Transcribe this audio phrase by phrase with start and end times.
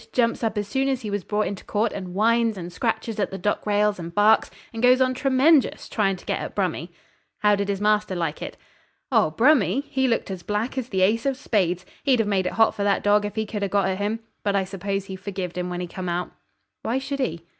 [0.13, 3.29] Jumps up as soon as he was brought into court, and whines and scratches at
[3.29, 6.89] the dock rails and barks, and goes on tremenjus, trying to get at Brummy.'
[7.37, 8.57] 'How did his master like it?'
[9.11, 9.29] 'Oh!
[9.29, 9.81] Brummy?
[9.81, 11.85] He looked as black as the ace of spades.
[12.01, 14.21] He'd have made it hot for that dorg if he could ha' got at him.
[14.43, 16.31] But I suppose he forgived him when he came out.'
[16.81, 17.43] 'Why should he?'